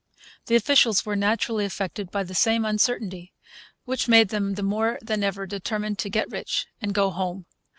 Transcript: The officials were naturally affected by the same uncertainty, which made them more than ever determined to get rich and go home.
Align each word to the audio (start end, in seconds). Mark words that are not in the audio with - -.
The 0.47 0.55
officials 0.55 1.05
were 1.05 1.15
naturally 1.15 1.63
affected 1.63 2.09
by 2.09 2.23
the 2.23 2.33
same 2.33 2.65
uncertainty, 2.65 3.33
which 3.85 4.07
made 4.07 4.29
them 4.29 4.55
more 4.55 4.97
than 4.99 5.23
ever 5.23 5.45
determined 5.45 5.99
to 5.99 6.09
get 6.09 6.31
rich 6.31 6.65
and 6.81 6.91
go 6.91 7.11
home. 7.11 7.45